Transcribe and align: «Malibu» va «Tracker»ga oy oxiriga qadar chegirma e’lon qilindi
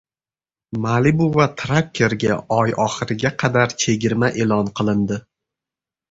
«Malibu» 0.83 1.25
va 1.33 1.45
«Tracker»ga 1.63 2.37
oy 2.59 2.73
oxiriga 2.85 3.31
qadar 3.43 3.75
chegirma 3.83 4.31
e’lon 4.47 4.73
qilindi 4.81 5.19